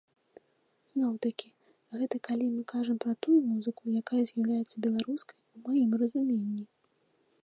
[0.91, 1.49] Зноў-такі,
[1.97, 6.63] гэта калі мы кажам пра тую музыку, якая з'яўляецца беларускай у маім разуменні.